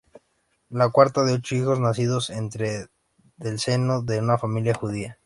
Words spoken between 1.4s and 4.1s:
hijos, nacidos dentro del seno